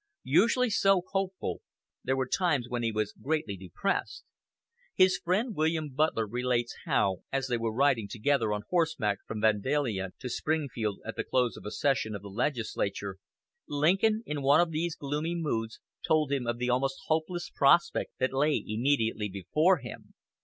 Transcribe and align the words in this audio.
Usually 0.23 0.71
so 0.71 1.03
hopeful, 1.11 1.61
there 2.03 2.15
were 2.17 2.25
times 2.27 2.67
when 2.67 2.81
he 2.81 2.91
was 2.91 3.13
greatly 3.13 3.55
depressed. 3.55 4.23
His 4.95 5.19
friend 5.23 5.55
William 5.55 5.89
Butler 5.93 6.25
relates 6.25 6.75
how, 6.85 7.17
as 7.31 7.45
they 7.45 7.57
were 7.59 7.71
riding 7.71 8.07
together 8.07 8.51
on 8.51 8.63
horseback 8.71 9.19
from 9.27 9.41
Vandalia 9.41 10.09
to 10.17 10.27
Springfield 10.27 11.01
at 11.05 11.15
the 11.17 11.23
close 11.23 11.55
of 11.55 11.67
a 11.67 11.71
session 11.71 12.15
of 12.15 12.23
the 12.23 12.29
legislature, 12.29 13.17
Lincoln, 13.69 14.23
in 14.25 14.41
one 14.41 14.59
of 14.59 14.71
these 14.71 14.95
gloomy 14.95 15.35
moods, 15.35 15.79
told 16.03 16.31
him 16.31 16.47
of 16.47 16.57
the 16.57 16.71
almost 16.71 17.01
hopeless 17.05 17.51
prospect 17.53 18.13
that 18.17 18.33
lay 18.33 18.55
immediately 18.65 19.29
before 19.29 19.77
him. 19.77 20.15